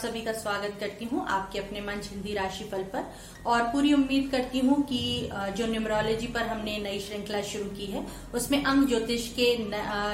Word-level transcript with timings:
सभी 0.00 0.20
का 0.22 0.32
स्वागत 0.34 0.76
करती 0.80 1.04
हूँ 1.04 1.26
आपके 1.28 1.58
अपने 1.58 1.80
मंच 1.80 2.08
हिंदी 2.10 2.34
राशिफल 2.34 2.82
पर। 2.92 3.04
और 3.46 3.62
पूरी 3.64 3.92
उम्मीद 3.94 4.30
करती 4.30 4.58
हूँ 4.58 4.82
कि 4.84 5.28
जो 5.56 5.66
न्यूमरोलॉजी 5.66 6.26
पर 6.26 6.46
हमने 6.46 6.76
नई 6.78 7.00
श्रृंखला 7.00 7.40
शुरू 7.42 7.70
की 7.70 7.86
है, 7.86 8.04
उसमें 8.34 8.62
अंग 8.64 8.86
ज्योतिष 8.88 9.28
के 9.34 9.52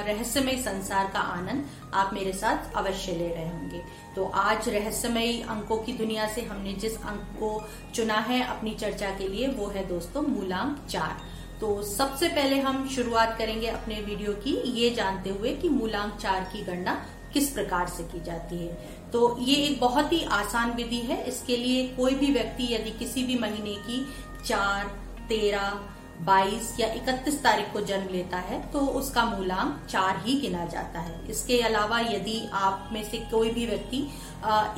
रहस्यमय 0.07 0.61
संसार 0.63 1.11
का 1.13 1.19
आनंद 1.19 1.65
आप 1.93 2.13
मेरे 2.13 2.33
साथ 2.33 2.75
अवश्य 2.75 3.11
ले 3.13 3.27
रहे 3.27 3.47
होंगे। 3.47 3.81
तो 4.15 4.25
आज 4.35 4.69
रहस्यमय 4.69 5.41
अंकों 5.49 5.77
की 5.77 5.93
दुनिया 5.95 6.27
से 6.33 6.41
हमने 6.43 6.73
जिस 6.75 6.97
अंक 6.97 7.35
को 7.39 7.51
चुना 7.95 8.19
है 8.21 8.43
अपनी 8.47 8.75
चर्चा 8.75 9.09
के 9.17 9.27
लिए, 9.27 9.47
वो 9.47 9.67
है 9.67 9.87
दोस्तों 9.87 10.21
मूलांक 10.23 10.85
चार। 10.89 11.17
तो 11.59 11.81
सबसे 11.85 12.27
पहले 12.29 12.59
हम 12.61 12.87
शुरुआत 12.87 13.37
करेंगे 13.37 13.67
अपने 13.67 13.95
वीडियो 14.01 14.33
की, 14.35 14.51
ये 14.73 14.89
जानते 14.91 15.29
हुए 15.29 15.53
कि 15.55 15.69
मूलांक 15.71 16.13
चार 16.15 16.49
की 16.53 16.63
गणना 16.63 16.93
किस 17.33 17.49
प्रकार 17.49 17.87
से 17.87 18.03
की 18.03 18.19
जाती 18.23 18.57
है। 18.57 18.96
तो 19.13 19.35
ये 19.39 19.55
एक 19.57 19.79
बहुत 19.79 20.11
ही 20.13 20.23
आसान 20.33 20.71
विधि 20.73 20.99
है। 21.01 21.23
इसके 21.25 21.57
लिए 21.57 21.87
कोई 21.97 22.15
भी 22.15 22.31
व्यक्ति 22.33 22.73
यदि 22.73 22.91
किसी 22.99 23.23
भी 23.23 23.37
महीने 23.39 23.75
की 23.81 24.05
चार, 24.45 24.85
तेरह, 25.29 25.79
बाईस 26.21 26.73
या 26.79 26.87
इकतीस 26.93 27.41
तारीख 27.43 27.71
को 27.73 27.81
जन्म 27.81 28.07
लेता 28.11 28.37
है 28.39 28.59
तो 28.71 28.79
उसका 28.99 29.23
मूलांक 29.25 29.85
चार 29.89 30.21
ही 30.23 30.39
गिना 30.39 30.65
जाता 30.65 30.99
है। 30.99 31.19
इसके 31.29 31.59
अलावा 31.61 31.99
यदि 31.99 32.39
आप 32.53 32.89
में 32.93 33.03
से 33.03 33.17
कोई 33.31 33.51
भी 33.51 33.65
व्यक्ति 33.65 33.99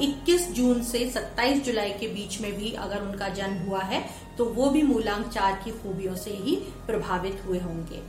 21 0.01 0.49
जून 0.53 0.81
से 0.84 1.05
27 1.09 1.63
जुलाई 1.65 1.91
के 1.91 2.07
बीच 2.07 2.39
में 2.41 2.51
भी 2.54 2.71
अगर 2.77 3.01
उनका 3.01 3.29
जन्म 3.32 3.67
हुआ 3.67 3.82
है 3.84 4.04
तो 4.37 4.45
वो 4.48 4.70
भी 4.70 4.82
मूलांक 4.84 5.27
चार 5.27 5.61
की 5.63 5.71
खूबियों 5.73 6.15
से 6.15 6.32
ही 6.35 6.55
प्रभावित 6.87 7.41
हुए 7.45 7.59
होंगे। 7.59 8.01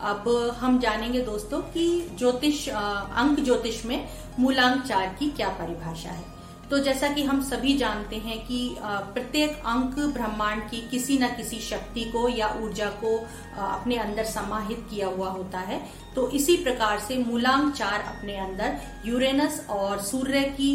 अब 0.00 0.28
हम 0.58 0.78
जानेंगे 0.78 1.20
दोस्तों 1.20 1.60
कि 1.72 1.86
ज्योतिष 2.18 2.68
अंक 2.68 3.40
ज्योतिष 3.40 3.84
में 3.84 4.08
मूलांक 4.38 4.82
चार 4.82 5.06
की 5.18 5.30
क्या 5.30 5.48
परिभाषा 5.58 6.10
है। 6.10 6.24
तो 6.70 6.78
जैसा 6.78 7.08
कि 7.08 7.22
हम 7.24 7.42
सभी 7.42 7.76
जानते 7.78 8.16
हैं 8.16 8.38
कि 8.46 8.58
प्रत्येक 8.80 9.62
अंक 9.66 9.94
ब्रह्मांड 10.14 10.62
की 10.70 10.80
किसी 10.90 11.18
न 11.18 11.28
किसी 11.28 11.58
शक्ति 11.60 12.04
को 12.04 12.28
या 12.28 12.48
ऊर्जा 12.62 12.86
को 13.04 13.16
अपने 13.58 13.96
अंदर 13.96 14.24
समाहित 14.24 14.86
किया 14.90 15.06
हुआ 15.06 15.28
होता 15.28 15.58
है। 15.60 15.80
तो 16.14 16.28
इसी 16.30 16.56
प्रकार 16.56 16.98
से 16.98 17.16
मूलांक 17.18 17.72
चार 17.74 18.00
अपने 18.02 18.36
अंदर, 18.36 18.76
यूरेनस 19.06 19.64
और 19.70 20.02
सूर्य 20.02 20.42
की 20.60 20.70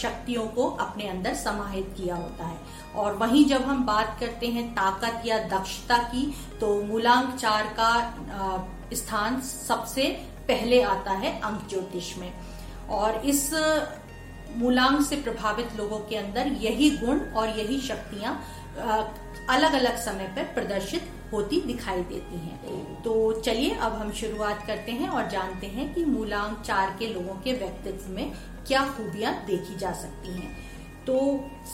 शक्तियों 0.00 0.46
को 0.48 0.68
अपने 0.80 1.08
अंदर 1.08 1.34
समाहित 1.36 1.94
किया 1.96 2.16
होता 2.16 2.46
है। 2.46 2.58
और 2.94 3.14
वहीं 3.16 3.44
जब 3.44 3.62
हम 3.62 3.84
बात 3.86 4.16
करते 4.20 4.46
हैं 4.48 4.68
ताकत 4.74 5.26
या 5.26 5.38
दक्षता 5.48 5.98
की 6.04 6.26
तो 6.60 6.74
मूलांक 6.82 7.34
चार 7.36 7.74
का 7.80 7.92
स्थान 8.94 9.40
सबसे 9.40 10.06
पहले 10.48 10.82
आता 10.84 11.12
है 11.12 11.38
अंक 11.40 11.68
ज्योतिष 11.70 12.16
में। 12.18 12.32
और 12.90 13.16
इस 13.24 13.50
मूलांक 14.56 15.00
से 15.06 15.16
प्रभावित 15.16 15.76
लोगों 15.76 15.98
के 16.00 16.16
अंदर 16.16 16.46
यही 16.60 16.90
गुण 16.96 17.20
और 17.32 17.58
यही 17.58 17.80
शक्तियाँ 17.80 18.34
अलग 19.48 19.72
अलग 19.72 19.96
समय 19.96 20.26
पर 20.26 20.44
प्रदर्शित 20.54 21.10
होती 21.32 21.60
दिखाई 21.60 22.02
देती 22.02 22.38
हैं। 22.38 23.02
तो 23.02 23.32
चलिए, 23.40 23.70
अब 23.70 23.92
हम 23.92 24.10
शुरुआत 24.12 24.66
करते 24.66 24.92
हैं 24.92 25.08
और 25.08 25.28
जानते 25.28 25.66
हैं 25.66 25.92
कि 25.94 26.04
मूलांक 26.04 26.60
चार 26.60 26.96
के 26.98 27.06
लोगों 27.06 27.34
के 27.34 27.52
व्यक्तित्व 27.52 28.10
में 28.12 28.32
क्या 28.66 28.84
खूबियाँ 28.86 29.34
देखी 29.46 29.76
जा 29.78 29.92
सकती 29.92 30.32
हैं। 30.32 30.56
तो 31.06 31.18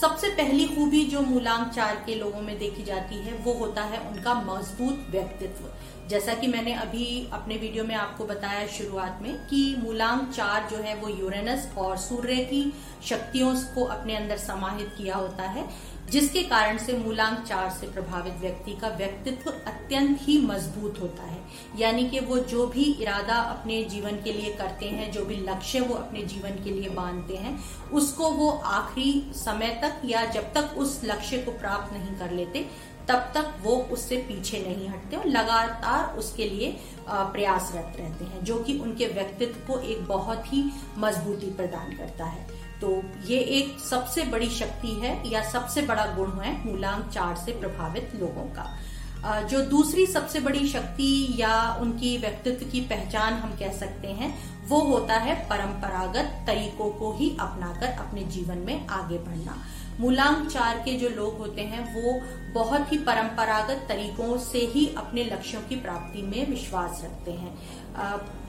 सबसे 0.01 0.29
पहली 0.31 0.67
खूबी 0.67 1.05
जो 1.05 1.21
मूलांक 1.21 1.69
चार 1.69 2.03
के 2.07 2.15
लोगों 2.15 2.41
में 2.41 2.59
देखी 2.59 2.83
जाती 2.83 3.17
है, 3.17 3.33
वो 3.39 3.53
होता 3.53 3.83
है 3.83 3.99
उनका 4.11 4.35
मज़बूत 4.35 5.07
व्यक्तित्व। 5.11 5.65
जैसा 6.08 6.34
कि 6.34 6.46
मैंने 6.46 6.72
अभी 6.72 7.06
अपने 7.33 7.56
वीडियो 7.56 7.84
में 7.84 7.94
आपको 7.94 8.24
बताया 8.24 8.67
शुरुआत 8.67 9.18
में 9.22 9.36
कि 9.46 9.77
मूलांक 9.78 10.30
चार 10.30 10.68
जो 10.70 10.77
है 10.77 10.94
वो 10.96 11.08
यूरेनस 11.08 11.68
और 11.78 11.96
सूर्य 11.96 12.36
की 12.44 12.62
शक्तियों 13.05 13.55
को 13.74 13.84
अपने 13.84 14.17
अंदर 14.17 14.36
समाहित 14.36 14.94
किया 14.98 15.17
होता 15.17 15.42
है, 15.42 15.68
जिसके 16.11 16.42
कारण 16.42 16.78
से 16.78 16.96
मूलांक 16.98 17.39
चार 17.39 17.70
से 17.70 17.86
प्रभावित 17.86 18.34
व्यक्ति 18.34 18.72
का 18.72 18.89
व्यक्तित्व 18.89 19.50
अत्यंत 19.50 20.18
ही 20.22 20.39
मज़बूत 20.46 21.00
होता 21.00 21.22
है। 21.22 21.39
यानी 21.78 22.08
कि 22.08 22.20
वो 22.20 22.38
जो 22.38 22.67
भी 22.67 22.84
इरादा 22.92 23.34
अपने 23.34 23.83
जीवन 23.84 24.23
के 24.24 24.33
लिए 24.33 24.52
करते 24.55 24.86
हैं, 24.86 25.11
जो 25.12 25.24
भी 25.24 25.36
लक्ष्य 25.42 25.80
वो 25.80 25.94
अपने 25.94 26.23
जीवन 26.24 26.64
के 26.64 26.70
लिए 26.70 26.90
बांधते 26.90 27.36
हैं, 27.36 27.58
उसको 27.92 28.30
वो 28.30 28.50
आखिरी 28.50 29.33
समय 29.34 29.80
तक 29.83 30.02
या 30.05 30.24
जब 30.27 30.52
तक 30.55 30.78
उस 30.78 31.00
लक्ष्य 31.05 31.38
को 31.38 31.58
प्राप्त 31.58 31.92
नहीं 31.92 32.14
कर 32.18 32.30
लेते 32.30 32.67
तब 33.08 33.30
तक 33.34 33.52
वो 33.62 33.77
उससे 33.92 34.17
पीछे 34.28 34.58
नहीं 34.58 34.89
हटते 34.89 35.17
और 35.17 35.27
लगातार 35.27 36.17
उसके 36.18 36.48
लिए 36.48 36.70
प्रयासरत 37.08 37.96
रहते 37.98 38.24
हैं, 38.24 38.44
जो 38.44 38.58
कि 38.58 38.78
उनके 38.78 39.06
व्यक्तित्व 39.06 39.61
को 39.67 39.78
एक 39.80 40.06
बहुत 40.06 40.52
ही 40.52 40.64
मजबूती 40.98 41.50
प्रदान 41.52 41.96
करता 41.96 42.24
है। 42.24 42.46
तो 42.80 42.90
ये 43.27 43.39
एक 43.58 43.78
सबसे 43.80 44.22
बड़ी 44.22 44.48
शक्ति 44.50 44.90
है 45.00 45.12
या 45.30 45.42
सबसे 45.50 45.83
बड़ा 45.83 46.06
गुण 46.06 46.33
है 46.40 46.52
मूलांक 46.67 47.08
चार 47.08 47.36
से 47.36 47.52
प्रभावित 47.61 48.12
लोगों 48.14 48.44
का। 48.50 48.77
जो 49.42 49.61
दूसरी 49.61 50.06
सबसे 50.06 50.40
बड़ी 50.40 50.67
शक्ति 50.68 51.34
या 51.38 51.55
उनकी 51.80 52.17
व्यक्तित्व 52.18 52.67
की 52.70 52.80
पहचान 52.80 53.34
हम 53.34 53.56
कह 53.58 53.73
सकते 53.73 54.08
हैं, 54.08 54.34
वो 54.68 54.80
होता 54.80 55.14
है 55.14 55.34
परंपरागत 55.48 56.44
तरीकों 56.46 56.90
को 56.90 57.12
ही 57.12 57.30
अपनाकर 57.40 57.86
अपने 57.98 58.23
जीवन 58.27 58.58
में 58.58 58.86
आगे 58.88 59.18
बढ़ना। 59.18 59.56
मूलांक 60.01 60.48
चार 60.48 60.79
के 60.79 60.92
जो 60.92 61.08
लोग 61.08 61.39
होते 61.39 61.62
हैं, 61.62 61.83
वो 61.95 62.20
बहुत 62.55 62.92
ही 62.92 62.98
परंपरागत 62.98 63.84
तरीकों 63.89 64.36
से 64.40 64.58
ही 64.67 64.86
अपने 64.96 65.24
लक्ष्यों 65.24 65.61
की 65.62 65.77
प्राप्ति 65.77 66.23
में 66.23 66.48
विश्वास 66.51 67.01
रखते 67.05 67.30
हैं। 67.33 67.55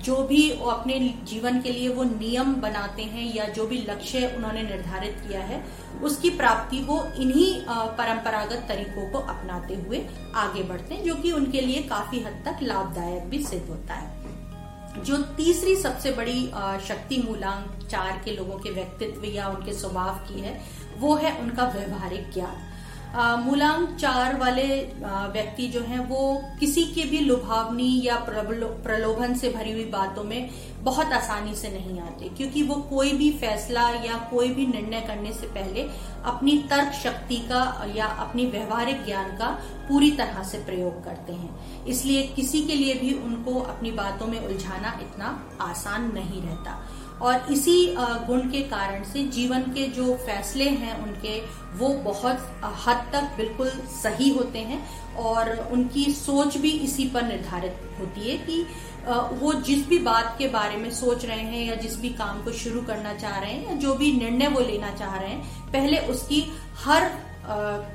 जो 0.03 0.15
भी 0.23 0.49
अपने 0.69 0.97
जीवन 1.23 1.61
के 1.61 1.71
लिए 1.71 1.87
वो 1.89 2.03
नियम 2.03 2.53
बनाते 2.55 3.03
हैं 3.03 3.33
या 3.35 3.45
जो 3.49 3.67
भी 3.67 3.77
लक्ष्य 3.89 4.27
उन्होंने 4.37 4.63
निर्धारित 4.63 5.17
किया 5.27 5.41
है, 5.41 5.63
उसकी 6.03 6.29
प्राप्ति 6.29 6.79
वो 6.79 7.01
इन्हीं 7.19 7.53
परंपरागत 7.69 8.65
तरीकों 8.67 9.09
को 9.11 9.19
अपनाते 9.19 9.75
हुए 9.75 10.05
आगे 10.35 10.63
बढ़ते 10.63 10.95
हैं, 10.95 11.03
जो 11.03 11.15
कि 11.15 11.31
उनके 11.31 11.61
लिए 11.61 11.83
काफ़ी 11.83 12.19
हद 12.19 12.41
तक 12.45 12.63
लाभदायक 12.63 13.23
भी 13.23 13.43
सिद्ध 13.43 13.67
होता 13.69 13.93
है। 13.93 14.15
जो 14.97 15.17
तीसरी 15.37 15.75
सबसे 15.75 16.11
बड़ी 16.11 16.45
शक्ति 16.87 17.17
मूलांक 17.27 17.87
चार 17.87 18.21
के 18.25 18.31
लोगों 18.35 18.57
के 18.59 18.69
व्यक्तित्व 18.69 19.25
या 19.25 19.47
उनके 19.47 19.73
स्वभाव 19.73 20.15
की 20.27 20.39
है 20.41 20.53
वो 20.99 21.15
है 21.15 21.37
उनका 21.39 21.65
व्यवहारिक 21.75 22.31
ज्ञान। 22.33 22.65
मूलांक 23.39 23.89
चार 23.91 24.37
वाले 24.37 24.63
व्यक्ति 25.33 25.67
जो 25.67 25.81
हैं, 25.81 25.99
वो 25.99 26.41
किसी 26.59 26.83
के 26.85 27.03
भी 27.03 27.19
लुभावनी 27.19 27.89
या 28.03 28.15
प्रलोभन 28.27 29.33
से 29.33 29.49
भरी 29.49 29.71
हुई 29.71 29.85
बातों 29.91 30.23
में 30.23 30.49
बहुत 30.83 31.13
आसानी 31.13 31.55
से 31.55 31.69
नहीं 31.69 31.99
आते, 32.01 32.29
क्योंकि 32.29 32.63
वो 32.63 32.75
कोई 32.89 33.11
भी 33.13 33.31
फैसला 33.39 33.87
या 34.05 34.17
कोई 34.31 34.49
भी 34.49 34.65
निर्णय 34.67 35.01
करने 35.01 35.31
से 35.33 35.47
पहले 35.47 35.87
अपनी 36.25 36.57
तर्क 36.69 36.93
शक्ति 36.93 37.37
का 37.49 37.63
या 37.95 38.05
अपनी 38.25 38.45
व्यवहारिक 38.47 39.03
ज्ञान 39.05 39.35
का 39.37 39.47
पूरी 39.89 40.11
तरह 40.11 40.43
से 40.43 40.57
प्रयोग 40.65 41.03
करते 41.05 41.33
हैं। 41.33 41.85
इसलिए 41.85 42.23
किसी 42.35 42.61
के 42.63 42.75
लिए 42.75 42.93
भी 42.93 43.13
उनको 43.15 43.59
अपनी 43.65 43.91
बातों 43.93 44.27
में 44.27 44.39
उलझाना 44.39 44.97
इतना 45.01 45.37
आसान 45.61 46.11
नहीं 46.13 46.41
रहता। 46.41 46.79
और 47.21 47.51
इसी 47.51 47.95
गुण 47.97 48.49
के 48.51 48.61
कारण 48.69 49.03
से 49.03 49.23
जीवन 49.29 49.61
के 49.75 49.87
जो 49.91 50.15
फैसले 50.17 50.69
हैं 50.71 50.97
उनके, 51.03 51.39
वो 51.77 51.89
बहुत 52.03 52.61
हद 52.85 53.09
तक 53.13 53.31
बिल्कुल 53.37 53.69
सही 53.93 54.29
होते 54.29 54.59
हैं 54.61 54.79
और 55.17 55.55
उनकी 55.71 56.05
सोच 56.13 56.57
भी 56.57 56.71
इसी 56.79 57.07
पर 57.09 57.23
निर्धारित 57.23 57.79
होती 57.99 58.29
है 58.29 58.37
कि 58.37 58.65
वो 59.41 59.53
जिस 59.61 59.87
भी 59.87 59.97
बात 59.99 60.35
के 60.39 60.47
बारे 60.47 60.77
में 60.77 60.89
सोच 60.91 61.25
रहे 61.25 61.43
हैं 61.43 61.65
या 61.65 61.75
जिस 61.75 61.99
भी 62.01 62.09
काम 62.15 62.43
को 62.43 62.51
शुरू 62.53 62.81
करना 62.81 63.13
चाह 63.13 63.37
रहे 63.39 63.51
हैं 63.51 63.69
या 63.69 63.75
जो 63.75 63.93
भी 63.95 64.11
निर्णय 64.11 64.47
वो 64.47 64.59
लेना 64.61 64.91
चाह 64.91 65.15
रहे 65.17 65.29
हैं, 65.29 65.71
पहले 65.71 65.97
उसकी 66.07 66.43
हर 66.77 67.09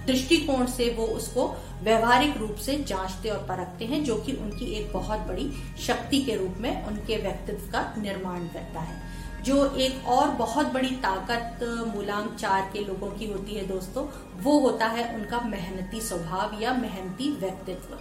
दृष्टिकोण 0.07 0.67
से 0.67 0.89
वो 0.91 1.07
उसको 1.07 1.47
व्यवहारिक 1.83 2.37
रूप 2.37 2.57
से 2.57 2.77
जांचते 2.89 3.29
और 3.29 3.39
परखते 3.39 3.85
हैं, 3.85 4.03
जो 4.05 4.17
कि 4.17 4.33
उनकी 4.33 4.73
एक 4.75 4.93
बहुत 4.93 5.21
बड़ी 5.21 5.51
शक्ति 5.87 6.23
के 6.23 6.37
रूप 6.37 6.55
में 6.59 6.85
उनके 6.87 7.17
व्यक्तित्व 7.17 7.71
का 7.73 7.83
निर्माण 7.99 8.47
करता 8.49 8.81
है। 8.81 9.12
जो 9.45 9.65
एक 9.77 10.07
और 10.09 10.31
बहुत 10.37 10.67
बड़ी 10.73 10.91
ताकत 11.03 11.63
मूलांक 11.95 12.35
चार 12.35 12.71
के 12.73 12.85
लोगों 12.85 13.11
की 13.11 13.27
होती 13.27 13.55
है 13.55 13.67
दोस्तों, 13.69 14.05
वो 14.43 14.59
होता 14.59 14.87
है 14.87 15.15
उनका 15.15 15.41
मेहनती 15.41 16.01
स्वभाव 16.01 16.61
या 16.63 16.73
मेहनती 16.75 17.31
व्यक्तित्व। 17.31 17.99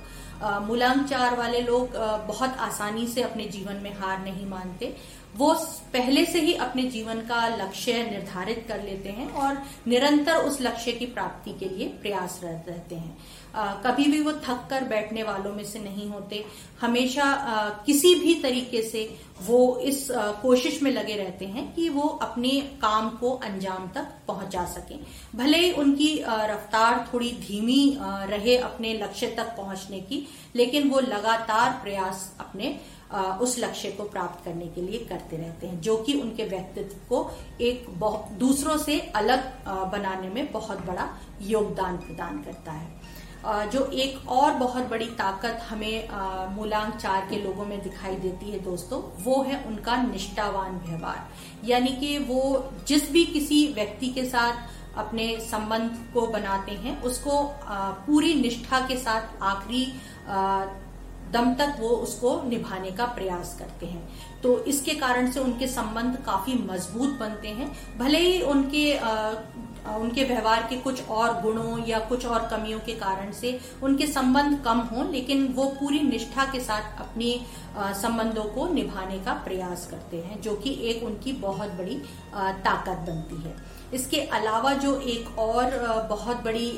मूलांक 0.65 1.05
चार 1.07 1.35
वाले 1.37 1.61
लोग 1.61 1.95
बहुत 2.27 2.57
आसानी 2.59 3.07
से 3.07 3.21
अपने 3.21 3.45
जीवन 3.47 3.75
में 3.75 3.93
हार 3.93 4.23
नहीं 4.23 4.45
मानते। 4.45 4.95
वो 5.37 5.53
पहले 5.93 6.25
से 6.25 6.39
ही 6.39 6.53
अपने 6.53 6.83
जीवन 6.91 7.21
का 7.21 7.47
लक्ष्य 7.47 8.03
निर्धारित 8.03 8.65
कर 8.67 8.81
लेते 8.83 9.09
हैं 9.09 9.31
और 9.33 9.61
निरंतर 9.87 10.37
उस 10.37 10.61
लक्ष्य 10.61 10.91
की 10.91 11.05
प्राप्ति 11.05 11.51
के 11.59 11.69
लिए 11.69 11.87
प्रयासरत 12.01 12.65
रहते 12.69 12.95
हैं। 12.95 13.17
आ, 13.55 13.73
कभी 13.83 14.05
भी 14.05 14.21
वो 14.21 14.31
थक 14.33 14.67
कर 14.69 14.83
बैठने 14.85 15.23
वालों 15.23 15.53
में 15.53 15.63
से 15.65 15.79
नहीं 15.79 16.09
होते। 16.09 16.43
हमेशा 16.81 17.23
आ, 17.23 17.69
किसी 17.85 18.13
भी 18.15 18.35
तरीके 18.35 18.81
से 18.81 19.03
वो 19.41 19.77
इस 19.79 20.09
आ, 20.11 20.31
कोशिश 20.41 20.81
में 20.83 20.91
लगे 20.91 21.15
रहते 21.15 21.45
हैं 21.45 21.73
कि 21.75 21.89
वो 21.89 22.07
अपने 22.21 22.49
काम 22.81 23.09
को 23.17 23.31
अंजाम 23.43 23.87
तक 23.95 24.07
पहुँचा 24.27 24.65
सकें। 24.67 24.99
भले 25.35 25.57
ही 25.57 25.71
उनकी 25.73 26.15
रफ्तार 26.23 27.07
थोड़ी 27.13 27.31
धीमी 27.47 27.97
रहे 28.01 28.57
अपने 28.59 28.93
लक्ष्य 28.93 29.27
तक 29.27 29.55
पहुँचने 29.57 29.99
की 29.99 30.27
लेकिन 30.55 30.89
वो 30.89 30.99
लगातार 30.99 31.79
प्रयास 31.83 32.31
अपने 32.39 32.79
उस 33.41 33.57
लक्ष्य 33.59 33.89
को 33.91 34.03
प्राप्त 34.03 34.43
करने 34.45 34.67
के 34.67 34.81
लिए 34.81 34.99
करते 35.05 35.37
रहते 35.37 35.67
हैं 35.67 35.79
जो 35.81 35.95
कि 35.97 36.13
उनके 36.13 36.43
व्यक्तित्व 36.43 36.97
को 37.09 37.19
एक 37.61 37.85
दूसरों 38.39 38.77
से 38.77 38.99
अलग 39.15 39.43
बनाने 39.91 40.29
में 40.29 40.51
बहुत 40.51 40.85
बड़ा 40.85 41.07
योगदान 41.41 41.97
प्रदान 41.97 42.41
करता 42.43 42.71
है। 42.71 43.00
जो 43.43 43.85
एक 43.93 44.29
और 44.29 44.53
बहुत 44.53 44.89
बड़ी 44.89 45.05
ताकत 45.17 45.61
हमें 45.69 46.09
मूलांक 46.55 46.95
चार 46.95 47.27
के 47.29 47.41
लोगों 47.43 47.65
में 47.65 47.81
दिखाई 47.83 48.15
देती 48.17 48.51
है 48.51 48.59
दोस्तों, 48.59 49.01
वो 49.23 49.41
है 49.43 49.63
उनका 49.67 49.95
निष्ठावान 50.03 50.77
व्यवहार। 50.79 51.67
यानी 51.67 51.95
कि 51.95 52.17
वो 52.19 52.71
जिस 52.87 53.11
भी 53.11 53.25
किसी 53.27 53.65
व्यक्ति 53.73 54.07
के 54.09 54.25
साथ 54.25 54.97
अपने 54.97 55.25
संबंध 55.41 55.97
को 56.13 56.27
बनाते 56.27 56.71
हैं, 56.73 57.01
उसको 57.01 57.43
पूरी 58.05 58.33
निष्ठा 58.41 58.79
के 58.87 58.97
साथ 58.97 59.43
आखिरी 59.43 59.85
दम 61.33 61.53
तक 61.55 61.75
वो 61.79 61.89
उसको 61.97 62.41
निभाने 62.43 62.89
का 62.91 63.05
प्रयास 63.07 63.55
करते 63.59 63.85
हैं। 63.85 64.41
तो 64.41 64.57
इसके 64.65 64.93
कारण 64.93 65.31
से 65.31 65.39
उनके 65.39 65.67
संबंध 65.67 66.17
काफ़ी 66.25 66.53
मज़बूत 66.63 67.17
बनते 67.19 67.47
हैं। 67.49 67.71
भले 67.97 68.19
ही 68.19 68.41
उनके 68.43 68.93
उनके 69.89 70.23
व्यवहार 70.23 70.65
के 70.69 70.75
कुछ 70.77 71.07
और 71.09 71.41
गुणों 71.41 71.87
या 71.87 71.99
कुछ 71.99 72.25
और 72.25 72.47
कमियों 72.47 72.79
के 72.79 72.93
कारण 72.93 73.31
से 73.31 73.59
उनके 73.83 74.07
संबंध 74.07 74.59
कम 74.65 74.79
हों, 74.91 75.09
लेकिन 75.11 75.47
वो 75.47 75.65
पूरी 75.79 75.99
निष्ठा 75.99 76.45
के 76.45 76.59
साथ 76.59 76.99
अपनी 77.01 77.33
संबंधों 77.75 78.43
को 78.45 78.67
निभाने 78.73 79.19
का 79.19 79.33
प्रयास 79.43 79.87
करते 79.91 80.17
हैं, 80.17 80.41
जो 80.41 80.55
कि 80.55 80.77
एक 80.89 81.03
उनकी 81.03 81.33
बहुत 81.41 81.71
बड़ी 81.73 81.95
ताकत 82.33 83.05
बनती 83.07 83.41
है। 83.43 83.55
इसके 83.93 84.19
अलावा 84.33 84.71
जो 84.73 84.93
एक 85.03 85.39
और 85.39 85.71
बहुत 86.09 86.43
बड़ी 86.43 86.69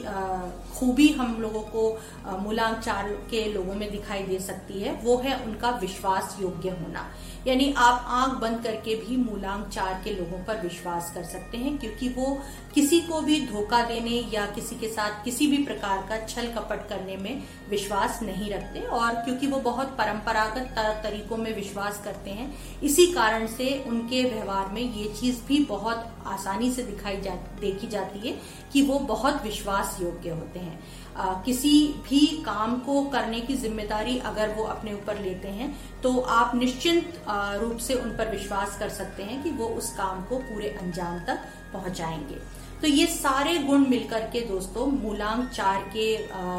खूबी 0.76 1.08
हम 1.10 1.36
लोगों 1.42 1.62
को 1.74 2.40
मूलांक 2.40 2.78
चार 2.78 3.10
के 3.32 3.44
लोगों 3.54 3.74
में 3.76 3.90
दिखाई 3.92 4.24
दे 4.24 4.40
सकती 4.40 4.80
है, 4.80 4.94
वो 5.04 5.18
है 5.18 5.38
उनका 5.46 5.70
विश्वास 5.82 6.38
योग्य 6.42 6.70
होना। 6.72 7.06
यानी 7.48 7.74
आप 7.78 8.06
आँख 8.08 8.34
बंद 8.42 8.62
करके 8.64 8.96
भी 8.98 9.18
मूलांक 9.18 9.68
चार 9.68 10.02
के 10.04 10.14
लोगों 10.14 10.44
पर 10.46 10.62
विश्वास 10.62 11.12
कर 11.16 11.24
सकते 11.26 11.58
हैं, 11.58 11.78
क्योंकि 11.78 12.10
वो 12.10 12.38
किसी 12.76 13.00
को 13.02 13.22
भी 13.22 13.40
धोखा 13.48 13.82
देने 13.84 14.24
या 14.34 14.46
किसी 14.46 14.76
के 14.76 14.88
साथ 14.88 15.24
किसी 15.26 15.48
भी 15.48 15.58
प्रकार 15.66 16.06
का 16.10 16.26
छल 16.26 16.48
कपट 16.54 16.88
करने 16.90 17.18
में 17.18 17.44
विश्वास 17.70 18.20
नहीं 18.24 18.50
रखते, 18.52 18.80
और 18.80 19.14
क्योंकि 19.16 19.48
वो 19.48 19.60
बहुत 19.62 19.96
परंपरागत 19.98 20.76
तरीकों 21.04 21.38
में 21.38 21.54
विश्वास 21.56 22.02
करते 22.04 22.32
हैं। 22.32 22.54
इसी 22.84 23.06
कारण 23.08 23.46
से 23.48 23.68
उनके 23.88 24.24
व्यवहार 24.24 24.72
में 24.74 24.82
ये 24.82 25.14
चीज़ 25.14 25.42
भी 25.48 25.60
बहुत 25.66 26.06
आसानी 26.28 26.72
से 26.72 26.84
दिखाई 26.84 27.22
जा, 27.22 27.36
देखी 27.60 27.88
जाती 27.88 28.20
है 28.20 28.36
कि 28.74 28.82
वो 28.82 29.00
बहुत 29.00 29.42
विश्वास 29.44 29.98
योग्य 30.02 30.30
होते 30.30 30.60
हैं। 30.60 30.80
आ, 31.18 31.34
किसी 31.44 31.72
भी 32.04 32.26
काम 32.46 32.78
को 32.80 33.02
करने 33.10 33.40
की 33.42 33.56
ज़िम्मेदारी 33.56 34.18
अगर 34.26 34.54
वो 34.56 34.64
अपने 34.66 34.94
ऊपर 34.94 35.20
लेते 35.20 35.48
हैं 35.50 35.76
तो 36.04 36.20
आप 36.20 36.56
निश्चिंत 36.56 37.22
रूप 37.62 37.78
से 37.78 37.94
उन 37.94 38.10
पर 38.18 38.32
विश्वास 38.32 38.78
कर 38.80 38.90
सकते 38.92 39.24
हैं 39.24 39.42
कि 39.44 39.52
वो 39.52 39.68
उस 39.68 39.94
काम 39.96 40.24
को 40.24 40.38
पूरे 40.40 40.70
अंजाम 40.82 41.20
तक 41.20 41.46
पहुंचाएँगे। 41.74 42.38
तो 42.84 42.88
ये 42.88 43.06
सारे 43.08 43.58
गुण 43.58 43.86
मिलकर 43.90 44.22
के 44.32 44.40
दोस्तों, 44.48 44.86
मूलांक 44.94 45.50
चार 45.50 45.82
के 45.94 46.08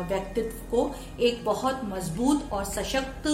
व्यक्तित्व 0.09 0.65
को 0.71 0.91
एक 1.21 1.45
बहुत 1.45 1.81
मज़बूत 1.85 2.51
और 2.53 2.65
सशक्त 2.67 3.29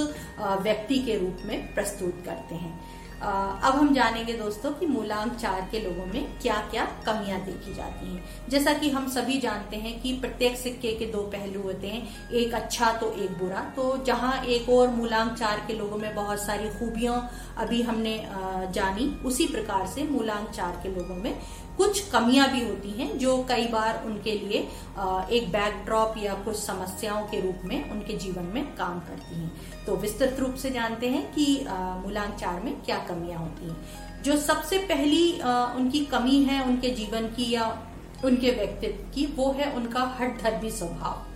व्यक्ति 0.62 0.98
के 0.98 1.18
रूप 1.18 1.46
में 1.46 1.74
प्रस्तुत 1.74 2.22
करते 2.26 2.54
हैं। 2.54 2.78
अब 3.22 3.74
हम 3.74 3.92
जानेंगे 3.94 4.32
दोस्तों 4.32 4.70
कि 4.72 4.86
मूलांक 4.86 5.32
चार 5.32 5.68
के 5.72 5.80
लोगों 5.80 6.04
में 6.06 6.38
क्या 6.42 6.54
क्या 6.70 6.84
कमियाँ 7.06 7.40
देखी 7.40 7.74
जाती 7.74 8.06
हैं। 8.06 8.48
जैसा 8.50 8.72
कि 8.74 8.90
हम 8.90 9.08
सभी 9.08 9.38
जानते 9.40 9.76
हैं 9.76 10.00
कि 10.02 10.12
प्रत्येक 10.20 10.56
सिक्के 10.58 10.92
के 10.98 11.06
दो 11.06 11.22
पहलू 11.34 11.62
होते 11.62 11.88
हैं, 11.88 12.30
एक 12.32 12.54
अच्छा 12.54 12.92
तो 12.92 13.12
एक 13.14 13.38
बुरा। 13.38 13.60
तो 13.76 13.96
जहाँ 14.04 14.32
एक 14.44 14.68
और 14.70 14.88
मूलांक 14.90 15.32
चार 15.32 15.64
के 15.66 15.78
लोगों 15.78 15.98
में 15.98 16.14
बहुत 16.14 16.42
सारी 16.42 16.68
खूबियाँ 16.70 17.30
अभी 17.58 17.82
हमने 17.82 18.16
जानी, 18.74 19.06
उसी 19.24 19.46
प्रकार 19.46 19.86
से 19.86 20.02
मूलांक 20.04 20.48
चार 20.50 20.80
के 20.82 20.96
लोगों 20.96 21.16
में 21.16 21.34
कुछ 21.76 22.00
कमियाँ 22.10 22.48
भी 22.50 22.64
होती 22.64 22.90
हैं 22.90 23.16
जो 23.18 23.36
कई 23.48 23.66
बार 23.66 24.02
उनके 24.06 24.32
लिए 24.32 24.58
एक 25.36 25.50
बैकड्रॉप 25.52 26.14
या 26.18 26.34
कुछ 26.44 26.56
समस्याओं 26.56 27.26
के 27.26 27.40
रूप 27.40 27.64
में 27.64 27.90
उनके 27.90 28.16
जीवन 28.16 28.50
में 28.54 28.64
काम 28.76 28.98
करती 29.00 29.34
हैं। 29.34 29.50
तो 29.86 29.96
विस्तृत 29.96 30.36
रूप 30.40 30.54
से 30.54 30.70
जानते 30.70 31.08
हैं 31.08 31.24
कि 31.34 31.46
मूलांक 32.04 32.34
चार 32.34 32.60
में 32.62 32.74
क्या 32.82 32.98
कमियाँ 33.08 33.38
होती 33.40 33.68
हैं। 33.68 34.22
जो 34.22 34.36
सबसे 34.38 34.78
पहली 34.86 35.32
उनकी 35.76 36.04
कमी 36.06 36.42
है 36.44 36.62
उनके 36.64 36.90
जीवन 36.90 37.26
की 37.28 37.50
या 37.50 37.66
उनके 38.24 38.50
व्यक्तित्व 38.50 39.10
की, 39.14 39.26
वो 39.26 39.50
है 39.52 39.72
उनका 39.72 40.02
हठधर्मी 40.18 40.70
स्वभाव। 40.70 41.26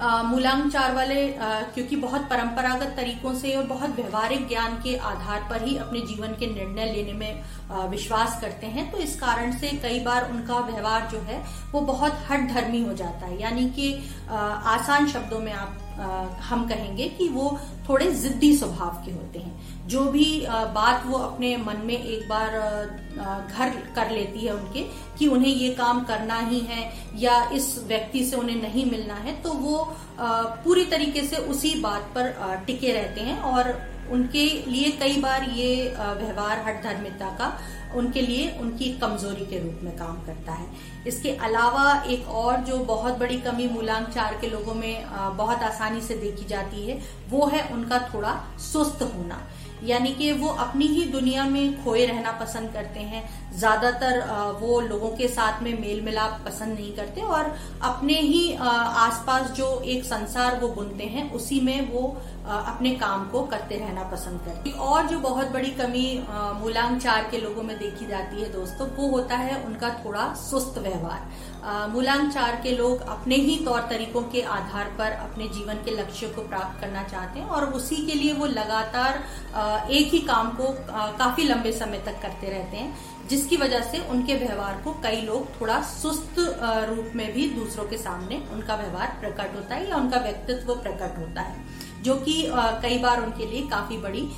मूलांक 0.00 0.70
चार 0.72 0.94
वाले 0.94 1.26
क्योंकि 1.74 1.96
बहुत 1.96 2.28
परंपरागत 2.30 2.94
तरीकों 2.96 3.34
से 3.34 3.54
और 3.56 3.64
बहुत 3.66 3.94
व्यवहारिक 3.96 4.46
ज्ञान 4.48 4.76
के 4.82 4.96
आधार 5.04 5.46
पर 5.50 5.62
ही 5.62 5.76
अपने 5.76 6.00
जीवन 6.00 6.34
के 6.40 6.46
निर्णय 6.46 6.92
लेने 6.92 7.12
में 7.12 7.88
विश्वास 7.90 8.40
करते 8.40 8.66
हैं 8.66 8.90
तो 8.92 8.98
इस 8.98 9.18
कारण 9.20 9.56
से 9.58 9.70
कई 9.82 10.00
बार 10.00 10.30
उनका 10.30 10.58
व्यवहार 10.66 11.08
जो 11.12 11.18
है, 11.20 11.42
वो 11.72 11.80
बहुत 11.82 12.18
हट 12.30 12.48
धर्मी 12.52 12.82
हो 12.84 12.92
जाता 12.94 13.26
है। 13.26 13.40
यानी 13.40 13.68
कि 13.70 13.92
आसान 14.30 15.06
शब्दों 15.08 15.38
में 15.38 15.52
आप 15.52 15.78
हम 16.48 16.66
कहेंगे 16.68 17.08
कि 17.08 17.28
वो 17.28 17.58
थोड़े 17.88 18.10
जिद्दी 18.12 18.56
स्वभाव 18.56 19.02
के 19.04 19.12
होते 19.12 19.38
हैं। 19.38 19.86
जो 19.88 20.04
भी 20.04 20.24
बात 20.74 21.06
वो 21.06 21.18
अपने 21.18 21.56
मन 21.56 21.76
में 21.84 21.96
एक 21.98 22.28
बार 22.28 22.50
घर 23.48 23.70
कर 23.96 24.10
लेती 24.10 24.46
है 24.46 24.54
उनके 24.54 24.82
कि 25.18 25.26
उन्हें 25.26 25.52
ये 25.52 25.70
काम 25.74 26.04
करना 26.04 26.38
ही 26.40 26.60
है 26.60 26.90
या 27.20 27.42
इस 27.50 27.74
व्यक्ति 27.86 28.24
से 28.24 28.36
उन्हें 28.36 28.60
नहीं 28.62 28.84
मिलना 28.90 29.14
है 29.14 29.40
तो 29.42 29.52
वो 29.58 29.76
पूरी 30.20 30.84
तरीके 30.86 31.22
से 31.22 31.36
उसी 31.52 31.74
बात 31.80 32.10
पर 32.14 32.34
टिके 32.66 32.92
रहते 32.92 33.20
हैं 33.20 33.38
और 33.52 33.72
उनके 34.12 34.44
लिए 34.66 34.90
कई 35.00 35.16
बार 35.20 35.42
ये 35.50 35.74
व्यवहार 35.98 36.62
हट 36.66 36.82
धर्मिता 36.82 37.26
का 37.38 37.48
उनके 37.96 38.20
लिए 38.20 38.50
उनकी 38.60 38.92
कमज़ोरी 38.92 39.46
के 39.46 39.58
रूप 39.58 39.80
में 39.82 39.96
काम 39.96 40.16
करता 40.26 40.52
है। 40.52 40.66
इसके 41.06 41.30
अलावा 41.38 41.92
एक 42.06 42.28
और 42.28 42.56
जो 42.60 42.78
बहुत 42.84 43.18
बड़ी 43.18 43.38
कमी 43.40 43.68
मूलांक 43.68 44.08
चार 44.08 44.38
के 44.40 44.50
लोगों 44.50 44.74
में 44.74 45.06
बहुत 45.36 45.62
आसानी 45.62 46.00
से 46.00 46.14
देखी 46.16 46.44
जाती 46.44 46.86
है, 46.86 47.00
वो 47.30 47.46
है 47.46 47.68
उनका 47.68 47.98
थोड़ा 48.14 48.40
सुस्त 48.62 49.02
होना। 49.04 49.40
यानी 49.84 50.12
कि 50.14 50.30
वो 50.34 50.48
अपनी 50.60 50.86
ही 50.88 51.04
दुनिया 51.10 51.44
में 51.46 51.84
खोए 51.84 52.06
रहना 52.06 52.32
पसंद 52.40 52.72
करते 52.72 53.00
हैं। 53.02 53.22
ज़्यादातर 53.58 54.20
वो 54.60 54.80
लोगों 54.82 55.10
के 55.16 55.28
साथ 55.28 55.62
में 55.62 55.72
मेल 55.80 56.00
मिलाप 56.04 56.40
पसंद 56.46 56.74
नहीं 56.74 56.92
करते 56.92 57.20
और 57.22 57.54
अपने 57.84 58.14
ही 58.14 58.52
आसपास 58.54 59.50
जो 59.52 59.80
एक 59.86 60.04
संसार 60.04 60.58
वो 60.60 60.68
बुनते 60.70 61.04
हैं, 61.04 61.30
उसी 61.32 61.60
में 61.60 61.92
वो 61.92 62.08
अपने 62.48 62.90
काम 62.96 63.24
को 63.28 63.42
करते 63.46 63.76
रहना 63.76 64.02
पसंद 64.10 64.40
करते 64.40 64.70
और 64.82 65.06
जो 65.06 65.18
बहुत 65.20 65.48
बड़ी 65.52 65.70
कमी 65.72 66.06
मूलांक 66.60 67.00
चार 67.02 67.28
के 67.30 67.38
लोगों 67.38 67.62
में 67.62 67.76
देखी 67.78 68.06
जाती 68.06 68.42
है 68.42 68.52
दोस्तों, 68.52 68.86
वो 68.88 69.08
होता 69.08 69.36
है 69.36 69.62
उनका 69.64 69.88
थोड़ा 70.04 70.32
सुस्त 70.40 70.78
व्यवहार। 70.78 71.90
मूलांक 71.90 72.32
चार 72.32 72.60
के 72.62 72.70
लोग 72.76 73.00
अपने 73.08 73.34
ही 73.36 73.56
तौर 73.64 73.80
तरीकों 73.90 74.22
के 74.32 74.42
आधार 74.50 74.92
पर 74.98 75.12
अपने 75.12 75.48
जीवन 75.48 75.82
के 75.84 75.96
लक्ष्य 75.96 76.28
को 76.28 76.42
प्राप्त 76.44 76.80
करना 76.80 77.02
चाहते 77.04 77.40
हैं 77.40 77.46
और 77.48 77.64
उसी 77.72 77.96
के 78.06 78.14
लिए 78.14 78.32
वो 78.34 78.46
लगातार 78.48 79.22
एक 79.90 80.12
ही 80.12 80.18
काम 80.22 80.50
को 80.52 80.72
काफ़ी 81.18 81.44
लंबे 81.44 81.72
समय 81.72 82.02
तक 82.06 82.20
करते 82.22 82.50
रहते 82.50 82.76
हैं, 82.76 82.94
जिसकी 83.28 83.56
वजह 83.56 83.80
से 83.82 83.98
उनके 84.10 84.34
व्यवहार 84.36 84.80
को 84.84 84.92
कई 85.02 85.20
लोग 85.22 85.60
थोड़ा 85.60 85.80
सुस्त 85.84 86.38
रूप 86.88 87.10
में 87.14 87.32
भी 87.32 87.48
दूसरों 87.50 87.84
के 87.84 87.98
सामने 87.98 88.42
उनका 88.52 88.76
व्यवहार 88.76 89.16
प्रकट 89.20 89.54
होता 89.54 89.74
है 89.74 89.88
या 89.88 89.96
उनका 89.96 90.20
व्यक्तित्व 90.20 90.74
प्रकट 90.74 91.18
होता 91.18 91.40
है, 91.40 91.56
जो 92.02 92.14
कि 92.16 92.42
कई 92.82 92.98
बार 92.98 93.22
उनके 93.22 93.46
लिए 93.46 93.66
काफ़ी 93.68 93.98
बड़ी 93.98 94.28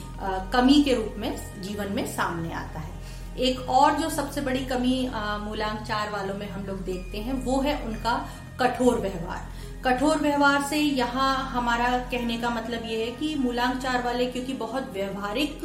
कमी 0.52 0.82
के 0.82 0.94
रूप 0.94 1.14
में 1.18 1.34
जीवन 1.62 1.92
में 1.92 2.06
सामने 2.06 2.52
आता 2.54 2.80
है। 2.80 2.98
एक 3.40 3.68
और 3.70 3.98
जो 3.98 4.08
सबसे 4.10 4.40
बड़ी 4.40 4.64
कमी 4.66 5.08
मूलांक 5.40 5.80
चार 5.80 6.10
वालों 6.10 6.34
में 6.34 6.48
हम 6.50 6.64
लोग 6.66 6.84
देखते 6.84 7.18
हैं, 7.18 7.32
वो 7.44 7.60
है 7.60 7.80
उनका 7.84 8.14
कठोर 8.60 9.00
व्यवहार। 9.00 9.48
कठोर 9.84 10.16
व्यवहार 10.18 10.62
से 10.62 10.76
यहाँ 10.76 11.34
हमारा 11.50 11.86
कहने 12.10 12.36
का 12.38 12.48
मतलब 12.50 12.82
ये 12.86 13.04
है 13.04 13.10
कि 13.10 13.34
मूलांक 13.34 13.76
चार 13.82 14.02
वाले 14.04 14.26
क्योंकि 14.26 14.52
बहुत 14.54 14.90
व्यवहारिक 14.92 15.64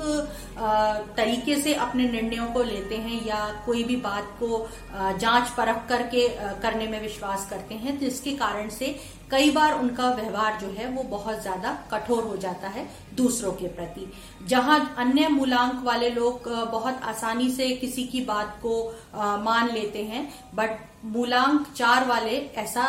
तरीके 1.17 1.55
से 1.55 1.73
अपने 1.85 2.07
निर्णयों 2.09 2.45
को 2.47 2.63
लेते 2.63 2.97
हैं 2.97 3.25
या 3.25 3.39
कोई 3.65 3.83
भी 3.83 3.95
बात 4.05 4.29
को 4.39 4.67
जाँच 5.19 5.49
परख 5.49 5.85
करके 5.89 6.27
करने 6.61 6.87
में 6.87 6.99
विश्वास 7.01 7.47
करते 7.49 7.75
हैं 7.75 7.97
जिसके 7.99 8.31
कारण 8.35 8.69
से 8.69 8.95
कई 9.31 9.51
बार 9.51 9.73
उनका 9.73 10.09
व्यवहार 10.11 10.57
जो 10.61 10.67
है 10.77 10.87
वो 10.89 11.03
बहुत 11.11 11.41
ज़्यादा 11.41 11.77
कठोर 11.91 12.23
हो 12.23 12.35
जाता 12.37 12.67
है। 12.67 12.87
दूसरों 13.15 13.51
के 13.53 13.67
प्रति। 13.69 14.11
जहाँ 14.47 14.79
अन्य 14.97 15.27
मूलांक 15.29 15.83
वाले 15.83 16.09
लोग 16.09 16.49
बहुत 16.71 17.01
आसानी 17.03 17.49
से 17.51 17.69
किसी 17.75 18.03
की 18.05 18.21
बात 18.23 18.59
को 18.61 18.81
मान 19.43 19.71
लेते 19.73 20.03
हैं, 20.03 20.27
बट 20.55 20.79
मूलांक 21.05 21.65
चार 21.75 22.05
वाले 22.07 22.37
ऐसा 22.57 22.83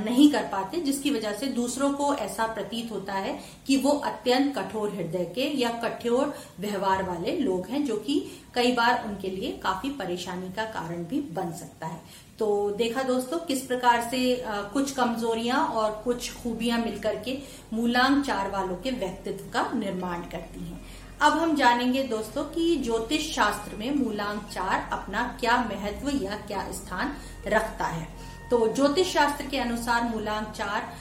नहीं 0.00 0.30
कर 0.32 0.42
पाते, 0.42 0.80
जिसकी 0.80 1.10
वजह 1.10 1.32
से 1.32 1.46
दूसरों 1.52 1.92
को 1.92 2.12
ऐसा 2.14 2.46
प्रतीत 2.46 2.90
होता 2.92 3.12
है 3.14 3.38
कि 3.66 3.76
वो 3.76 3.90
अत्यंत 3.90 4.54
कठोर 4.56 4.90
हृदय 4.90 5.24
के 5.34 5.48
या 5.58 5.70
कठोर 5.84 6.34
व्यवहार 6.60 7.02
वाले 7.02 7.36
लोग 7.38 7.66
हैं, 7.66 7.84
जो 7.84 7.96
कि 7.96 8.24
कई 8.54 8.72
बार 8.72 9.04
उनके 9.06 9.28
लिए 9.30 9.52
काफ़ी 9.62 9.90
परेशानी 9.92 10.52
का 10.52 10.64
कारण 10.72 11.04
भी 11.04 11.20
बन 11.32 11.52
सकता 11.52 11.86
है। 11.86 12.00
तो 12.38 12.70
देखा 12.70 13.02
दोस्तों, 13.02 13.38
किस 13.38 13.60
प्रकार 13.62 14.00
से 14.10 14.20
कुछ 14.46 14.90
कमजोरियाँ 14.92 15.58
और 15.58 15.90
कुछ 16.04 16.32
खूबियाँ 16.34 16.78
मिलकर 16.78 17.16
के 17.24 17.38
मूलांक 17.72 18.24
चार 18.24 18.50
वालों 18.50 18.76
के 18.76 18.90
व्यक्तित्व 18.90 19.50
का 19.52 19.70
निर्माण 19.74 20.20
करती 20.30 20.64
हैं। 20.64 20.80
अब 21.20 21.32
हम 21.32 21.54
जानेंगे 21.56 22.02
दोस्तों 22.02 22.44
कि 22.44 22.74
ज्योतिष 22.76 23.30
शास्त्र 23.34 23.76
में 23.76 23.94
मूलांक 23.94 24.42
चार 24.52 24.88
अपना 24.92 25.22
क्या 25.40 25.56
महत्व 25.64 26.10
या 26.24 26.36
क्या 26.46 26.70
स्थान 26.72 27.14
रखता 27.46 27.86
है। 27.86 28.06
तो 28.50 28.66
ज्योतिष 28.74 29.12
शास्त्र 29.12 29.46
के 29.46 29.58
अनुसार 29.58 30.02
मूलांक 30.04 30.48
चार 30.48 30.92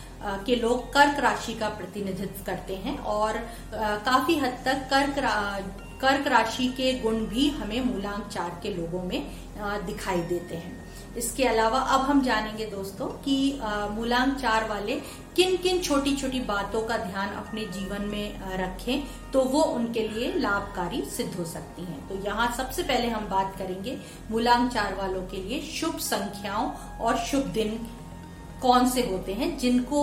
के 0.45 0.55
लोग 0.55 0.87
कर्क 0.93 1.19
राशि 1.19 1.53
का 1.53 1.69
प्रतिनिधित्व 1.69 2.43
करते 2.45 2.75
हैं 2.75 2.97
और 3.09 3.37
काफ़ी 4.05 4.37
हद 4.39 4.61
तक 4.65 4.87
कर्क 4.89 5.15
कर्क 6.01 6.27
राशि 6.27 6.67
के 6.67 6.93
गुण 6.99 7.15
भी 7.25 7.49
हमें 7.49 7.81
मूलांक 7.85 8.27
चार 8.27 8.59
के 8.63 8.73
लोगों 8.73 9.01
में 9.03 9.31
दिखाई 9.85 10.21
देते 10.23 10.55
हैं। 10.55 10.80
इसके 11.17 11.43
अलावा 11.43 11.79
अब 11.93 12.01
हम 12.01 12.21
जानेंगे 12.23 12.65
दोस्तों 12.65 13.07
कि 13.23 13.37
मूलांक 13.91 14.35
चार 14.37 14.67
वाले 14.69 14.95
किन 15.35 15.55
किन 15.57 15.81
छोटी 15.81 16.15
छोटी 16.15 16.39
बातों 16.45 16.81
का 16.87 16.97
ध्यान 16.97 17.29
अपने 17.35 17.65
जीवन 17.73 18.01
में 18.07 18.57
रखें 18.57 19.31
तो 19.33 19.43
वो 19.45 19.61
उनके 19.75 20.07
लिए 20.07 20.31
लाभकारी 20.39 21.01
सिद्ध 21.11 21.33
हो 21.35 21.45
सकती 21.45 21.81
हैं। 21.83 22.07
तो 22.09 22.15
यहाँ 22.25 22.51
सबसे 22.57 22.83
पहले 22.83 23.07
हम 23.09 23.27
बात 23.29 23.55
करेंगे 23.57 23.97
मूलांक 24.31 24.71
चार 24.73 24.95
वालों 24.95 25.21
के 25.27 25.37
लिए 25.37 25.61
शुभ 25.71 25.97
संख्याओं 26.01 26.69
और 26.99 27.17
शुभ 27.25 27.45
दिन 27.53 27.79
कौन 28.61 28.89
से 28.89 29.01
होते 29.01 29.33
हैं, 29.33 29.57
जिनको 29.57 30.01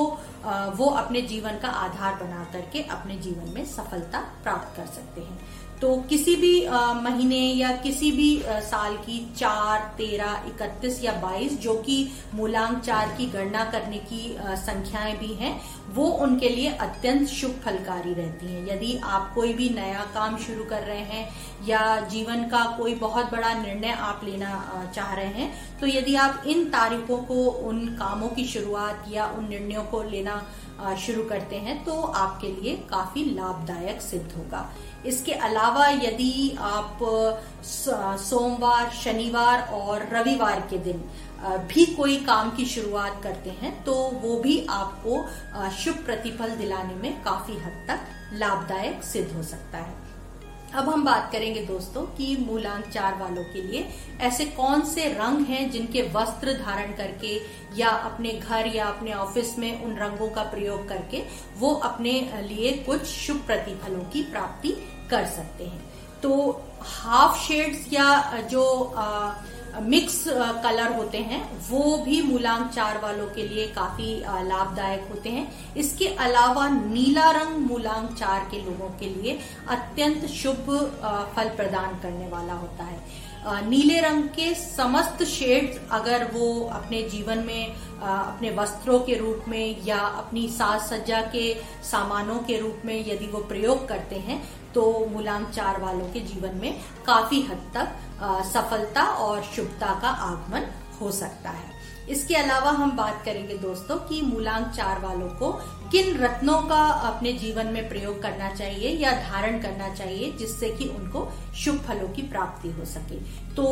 वो 0.76 0.86
अपने 0.92 1.20
जीवन 1.24 1.58
का 1.58 1.68
आधार 1.68 2.14
बना 2.14 2.44
करके 2.52 2.82
अपने 2.90 3.16
जीवन 3.18 3.52
में 3.54 3.64
सफलता 3.66 4.20
प्राप्त 4.42 4.76
कर 4.76 4.86
सकते 4.86 5.20
हैं। 5.20 5.38
तो 5.80 5.96
किसी 6.08 6.34
भी 6.36 6.64
आ, 6.64 6.92
महीने 6.92 7.36
या 7.36 7.70
किसी 7.76 8.10
भी 8.12 8.30
आ, 8.42 8.58
साल 8.60 8.96
की 8.96 9.18
चार 9.36 9.80
तेरह 9.98 10.44
इकतीस 10.46 11.02
या 11.04 11.12
बाईस 11.12 11.58
जो 11.60 11.74
कि 11.82 11.96
मूलांक 12.34 12.78
चार 12.78 13.14
की 13.18 13.26
गणना 13.26 13.64
करने 13.64 13.98
की 14.10 14.36
संख्याएँ 14.40 15.16
भी 15.18 15.32
हैं 15.34 15.52
वो 15.94 16.06
उनके 16.24 16.48
लिए 16.48 16.70
अत्यंत 16.76 17.28
शुभ 17.28 17.60
फलकारी 17.64 18.14
रहती 18.14 18.46
हैं। 18.46 18.66
यदि 18.66 18.98
आप 19.04 19.32
कोई 19.34 19.52
भी 19.52 19.68
नया 19.70 20.04
काम 20.14 20.36
शुरू 20.36 20.64
कर 20.64 20.82
रहे 20.82 21.04
हैं 21.04 21.28
या 21.66 21.84
जीवन 22.10 22.44
का 22.48 22.64
कोई 22.78 22.94
बहुत 22.94 23.30
बड़ा 23.32 23.52
निर्णय 23.54 23.92
आप 24.00 24.20
लेना 24.24 24.92
चाह 24.94 25.14
रहे 25.14 25.32
हैं 25.32 25.78
तो 25.80 25.86
यदि 25.86 26.14
आप 26.16 26.42
इन 26.46 26.64
तारीखों 26.70 27.18
को 27.22 27.44
उन 27.68 27.86
कामों 27.94 28.28
की 28.28 28.44
शुरुआत 28.44 29.04
या 29.12 29.26
उन 29.38 29.48
निर्णयों 29.48 29.84
को 29.84 30.02
लेना 30.02 30.42
शुरू 30.98 31.22
करते 31.24 31.56
हैं 31.58 31.84
तो 31.84 32.00
आपके 32.00 32.48
लिए 32.48 32.74
काफ़ी 32.90 33.24
लाभदायक 33.34 34.00
सिद्ध 34.02 34.26
होगा। 34.32 34.68
इसके 35.06 35.32
अलावा 35.32 35.88
यदि 35.88 36.56
आप 36.60 36.98
सोमवार, 37.64 38.90
शनिवार 38.94 39.68
और 39.72 40.08
रविवार 40.12 40.60
के 40.70 40.78
दिन 40.84 41.02
भी 41.68 41.84
कोई 41.86 42.16
काम 42.24 42.50
की 42.50 42.64
शुरुआत 42.66 43.20
करते 43.22 43.50
हैं 43.60 43.72
तो 43.84 43.94
वो 44.22 44.38
भी 44.40 44.58
आपको 44.70 45.22
शुभ 45.78 46.04
प्रतिफल 46.06 46.50
दिलाने 46.56 46.94
में 46.94 47.22
काफ़ी 47.24 47.56
हद 47.56 47.84
तक 47.88 47.98
लाभदायक 48.34 49.02
सिद्ध 49.04 49.30
हो 49.32 49.42
सकता 49.44 49.78
है। 49.78 49.94
अब 50.74 50.88
हम 50.88 51.04
बात 51.04 51.30
करेंगे 51.32 51.60
दोस्तों 51.60 52.02
कि 52.16 52.36
मूलांक 52.40 52.86
चार 52.86 53.18
वालों 53.18 53.44
के 53.44 53.62
लिए 53.62 53.86
ऐसे 54.20 54.44
कौन 54.44 54.82
से 54.84 55.06
रंग 55.12 55.46
हैं 55.46 55.70
जिनके 55.70 56.02
वस्त्र 56.12 56.52
धारण 56.54 56.92
करके 56.92 57.34
या 57.76 57.88
अपने 57.88 58.32
घर 58.32 58.66
या 58.66 58.86
अपने 58.86 59.12
ऑफ़िस 59.12 59.58
में 59.58 59.84
उन 59.84 59.96
रंगों 59.96 60.28
का 60.30 60.42
प्रयोग 60.42 60.88
करके 60.88 61.22
वो 61.58 61.74
अपने 61.84 62.12
लिए 62.42 62.72
कुछ 62.86 63.04
शुभ 63.04 63.42
प्रतिफलों 63.46 64.04
की 64.12 64.22
प्राप्ति 64.22 64.74
कर 65.10 65.26
सकते 65.26 65.64
हैं। 65.64 65.80
तो 66.22 66.62
हाफ़ 66.80 67.38
शेड्स 67.38 67.92
या 67.92 68.40
जो 68.50 68.64
आ, 68.96 69.32
मिक्स 69.82 70.22
कलर 70.62 70.92
होते 70.92 71.18
हैं, 71.20 71.40
वो 71.68 71.96
भी 72.04 72.20
मूलांक 72.22 72.70
चार 72.72 72.98
वालों 73.02 73.26
के 73.34 73.46
लिए 73.48 73.66
काफ़ी 73.74 74.14
लाभदायक 74.44 75.06
होते 75.10 75.28
हैं। 75.28 75.74
इसके 75.76 76.06
अलावा 76.18 76.68
नीला 76.68 77.30
रंग 77.32 77.56
मूलांक 77.66 78.12
चार 78.14 78.48
के 78.50 78.60
लोगों 78.60 78.88
के 78.98 79.08
लिए 79.12 79.38
अत्यंत 79.68 80.26
शुभ 80.32 80.70
फल 81.36 81.48
प्रदान 81.56 81.98
करने 82.02 82.28
वाला 82.28 82.54
होता 82.54 82.84
है। 82.84 83.26
नीले 83.68 84.00
रंग 84.00 84.22
के 84.28 84.54
समस्त 84.54 85.22
शेड्स 85.24 85.78
अगर 85.92 86.24
वो 86.32 86.48
अपने 86.72 87.02
जीवन 87.02 87.38
में 87.38 87.74
अपने 87.98 88.50
वस्त्रों 88.50 88.98
के 89.00 89.14
रूप 89.14 89.44
में 89.48 89.84
या 89.84 89.98
अपनी 89.98 90.46
साज 90.48 90.80
सज्जा 90.82 91.20
के 91.32 91.52
सामानों 91.84 92.38
के 92.38 92.58
रूप 92.60 92.82
में 92.84 92.98
यदि 92.98 93.26
वो 93.26 93.38
प्रयोग 93.44 93.86
करते 93.88 94.16
हैं 94.18 94.42
तो 94.74 95.06
मूलांक 95.06 95.48
चार 95.50 95.80
वालों 95.80 96.12
के 96.12 96.20
जीवन 96.24 96.54
में 96.54 96.80
काफ़ी 97.06 97.40
हद 97.42 97.70
तक 97.74 97.96
सफलता 98.46 99.02
और 99.02 99.42
शुभता 99.46 99.98
का 100.02 100.08
आगमन 100.08 100.70
हो 101.00 101.10
सकता 101.12 101.50
है। 101.50 101.76
इसके 102.08 102.34
अलावा 102.34 102.70
हम 102.70 102.96
बात 102.96 103.22
करेंगे 103.24 103.54
दोस्तों 103.58 103.96
कि 104.08 104.20
मूलांक 104.22 104.66
चार 104.68 105.00
वालों 105.00 105.28
को 105.38 105.50
किन 105.92 106.16
रत्नों 106.18 106.60
का 106.62 106.82
अपने 107.08 107.32
जीवन 107.32 107.66
में 107.66 107.88
प्रयोग 107.88 108.20
करना 108.22 108.48
चाहिए 108.54 108.90
या 108.98 109.12
धारण 109.22 109.60
करना 109.62 109.94
चाहिए 109.94 110.30
जिससे 110.32 110.70
कि 110.70 110.88
उनको 110.88 111.26
शुभ 111.56 111.78
फलों 111.78 112.08
की 112.08 112.22
प्राप्ति 112.28 112.70
हो 112.70 112.84
सके। 112.84 113.18
तो 113.54 113.66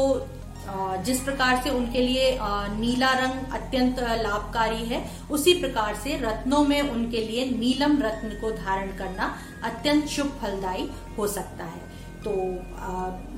जिस 1.04 1.20
प्रकार 1.20 1.60
से 1.64 1.70
उनके 1.70 2.00
लिए 2.00 2.30
नीला 2.70 3.12
रंग 3.14 3.52
अत्यंत 3.54 4.00
लाभकारी 4.20 4.84
है, 4.84 5.02
उसी 5.30 5.54
प्रकार 5.60 5.94
से 5.94 6.16
रत्नों 6.22 6.62
में 6.64 6.80
उनके 6.82 7.20
लिए 7.20 7.44
नीलम 7.50 7.98
रत्न 8.02 8.28
को 8.40 8.50
धारण 8.52 8.96
करना 8.96 9.34
अत्यंत 9.64 10.06
शुभ 10.08 10.38
फलदायी 10.42 10.88
हो 11.18 11.26
सकता 11.28 11.64
है। 11.64 11.84
तो 12.24 12.32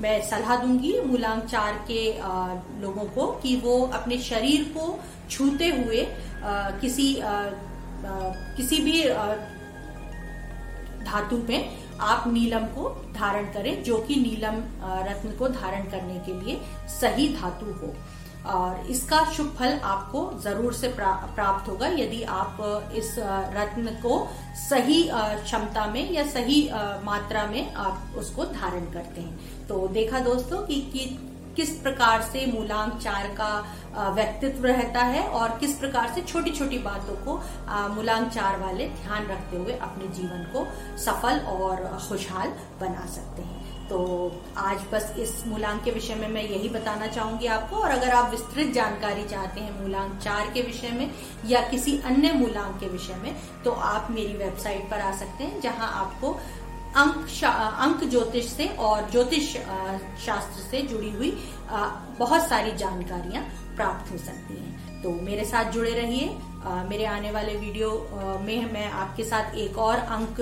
मैं 0.01 0.21
सलाह 0.29 0.57
दूँगी 0.57 0.93
मूलांक 1.01 1.45
चार 1.45 1.73
के 1.91 2.03
लोगों 2.83 3.05
को 3.15 3.27
कि 3.43 3.57
वो 3.57 3.81
अपने 3.95 4.19
शरीर 4.23 4.63
को 4.77 4.99
छूते 5.31 5.69
हुए 5.71 6.07
किसी 6.81 7.15
किसी 8.57 8.77
भी 8.83 9.03
धातु 11.05 11.37
में 11.49 11.61
आप 12.01 12.25
नीलम 12.29 12.65
को 12.75 12.89
धारण 13.15 13.53
करें 13.53 13.83
जो 13.85 13.99
कि 13.99 14.17
नीलम 14.17 14.63
रत्न 15.09 15.37
को 15.39 15.49
धारण 15.51 15.91
करने 15.91 16.19
के 16.19 16.41
लिए 16.41 16.61
सही 16.91 17.29
धातु 17.35 17.73
हो। 17.73 17.95
और 18.47 18.87
इसका 18.91 19.23
शुभ 19.33 19.47
फल 19.59 19.79
आपको 19.85 20.21
ज़रूर 20.43 20.73
से 20.73 20.89
प्रा, 20.89 21.11
प्राप्त 21.35 21.69
होगा 21.69 21.87
यदि 21.89 22.23
आप 22.23 22.93
इस 22.97 23.15
रत्न 23.55 23.95
को 24.03 24.27
सही 24.59 25.03
क्षमता 25.13 25.87
में 25.87 26.11
या 26.13 26.27
सही 26.27 26.63
मात्रा 27.05 27.47
में 27.47 27.75
आप 27.75 28.15
उसको 28.19 28.45
धारण 28.45 28.85
करते 28.93 29.21
हैं। 29.21 29.67
तो 29.69 29.87
देखा 29.89 30.19
दोस्तों 30.21 30.59
कि, 30.67 30.81
कि 30.83 31.28
किस 31.59 31.71
प्रकार 31.79 32.23
से 32.23 32.45
मूलांक 32.47 32.93
चार 33.03 33.27
का 33.41 34.13
व्यक्तित्व 34.15 34.67
रहता 34.67 35.01
है 35.05 35.23
और 35.31 35.57
किस 35.59 35.73
प्रकार 35.79 36.13
से 36.15 36.21
छोटी 36.23 36.51
छोटी 36.51 36.79
बातों 36.79 37.15
को 37.25 37.41
मूलांक 37.95 38.29
चार 38.33 38.59
वाले 38.61 38.89
ध्यान 38.99 39.27
रखते 39.27 39.57
हुए 39.57 39.79
अपने 39.83 40.09
जीवन 40.17 40.45
को 40.53 40.67
सफल 41.05 41.41
और 41.55 41.87
खुशहाल 42.09 42.53
बना 42.81 43.07
सकते 43.07 43.43
हैं। 43.43 43.67
तो 43.89 43.99
आज 44.59 44.85
बस 44.93 45.15
इस 45.19 45.33
मूलांक 45.47 45.83
के 45.85 45.91
विषय 45.91 46.15
में 46.15 46.29
मैं 46.29 46.43
यही 46.43 46.69
बताना 46.69 47.07
चाहूँगी 47.07 47.47
आपको 47.47 47.77
और 47.77 47.91
अगर 47.91 48.11
आप 48.11 48.31
विस्तृत 48.31 48.73
जानकारी 48.75 49.25
चाहते 49.29 49.61
हैं 49.61 49.81
मूलांक 49.81 50.19
चार 50.23 50.51
के 50.55 50.63
विषय 50.63 50.91
में 50.91 51.11
या 51.47 51.61
किसी 51.69 51.99
अन्य 52.07 52.33
मूलांक 52.33 52.79
के 52.81 52.89
विषय 52.89 53.15
में 53.23 53.35
तो 53.65 53.71
आप 53.91 54.11
मेरी 54.11 54.37
वेबसाइट 54.37 54.91
पर 54.91 55.01
आ 55.01 55.13
सकते 55.17 55.45
हैं 55.45 55.61
जहाँ 55.61 55.93
आपको 56.03 56.37
अंक 56.97 57.27
अंक 57.45 58.05
ज्योतिष 58.05 58.47
से 58.47 58.67
और 58.79 59.11
ज्योतिष 59.11 59.53
शास्त्र 60.25 60.63
से 60.71 60.83
जुड़ी 60.83 61.11
हुई 61.11 61.31
बहुत 62.19 62.49
सारी 62.49 62.73
जानकारियाँ 62.77 63.43
प्राप्त 63.77 64.13
हो 64.13 64.19
सकती 64.19 64.55
हैं। 64.55 65.03
तो 65.03 65.11
मेरे 65.25 65.45
साथ 65.45 65.71
जुड़े 65.73 65.91
रहिए। 65.91 66.37
मेरे 66.59 67.05
आने 67.05 67.31
वाले 67.31 67.55
वीडियो 67.57 67.91
में 68.45 68.73
मैं 68.73 68.87
आपके 68.93 69.25
साथ 69.25 69.55
एक 69.57 69.77
और 69.79 69.97
अंक 69.97 70.41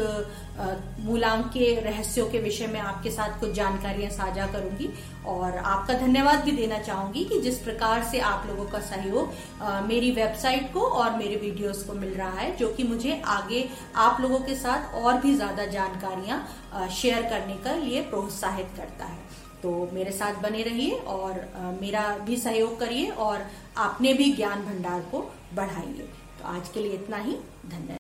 मूलांक 1.01 1.47
के 1.47 1.75
रहस्यों 1.81 2.27
के 2.31 2.39
विषय 2.39 2.67
में 2.67 2.79
आपके 2.81 3.11
साथ 3.11 3.39
कुछ 3.41 3.51
जानकारियाँ 3.53 4.11
साझा 4.11 4.47
करूँगी 4.53 4.89
और 5.27 5.57
आपका 5.57 5.95
धन्यवाद 5.95 6.45
भी 6.45 6.53
देना 6.53 6.79
चाहूँगी 6.79 7.25
कि 7.25 7.41
जिस 7.41 7.59
प्रकार 7.59 8.05
से 8.05 8.21
आप 8.21 8.47
लोगों 8.47 8.65
का 8.71 8.81
सहयोग 8.83 9.85
मेरी 9.87 10.11
वेबसाइट 10.13 10.73
को 10.73 10.81
और 10.81 11.17
मेरे 11.19 11.37
वीडियोस 11.37 11.83
को 11.83 11.93
मिल 11.95 12.15
रहा 12.15 12.31
है, 12.31 12.57
जो 12.57 12.69
कि 12.69 12.85
मुझे 12.85 13.21
आगे 13.27 13.69
आप 13.97 14.21
लोगों 14.21 14.39
के 14.41 14.55
साथ 14.55 14.95
और 14.95 15.21
भी 15.21 15.35
ज़्यादा 15.35 15.67
जानकारियाँ 15.69 16.89
शेयर 16.93 17.23
करने 17.23 17.55
के 17.67 17.81
लिए 17.81 18.03
प्रोत्साहित 18.03 18.67
करता 18.77 19.05
है। 19.05 19.25
तो 19.63 19.89
मेरे 19.93 20.11
साथ 20.13 20.35
बने 20.43 20.63
रहिए 20.63 20.97
और 21.09 21.79
मेरा 21.81 22.09
भी 22.17 22.37
सहयोग 22.37 22.79
करिए 22.81 23.11
और 23.11 23.47
आपने 23.77 24.13
भी 24.15 24.31
ज्ञान 24.33 24.65
भंडार 24.65 25.01
को 25.13 25.21
बढ़ाइए 25.57 26.09
तो 26.39 26.45
आज 26.49 26.69
के 26.69 26.81
लिए 26.81 26.93
इतना 26.93 27.17
ही। 27.17 27.37
धन्यवाद। 27.67 27.96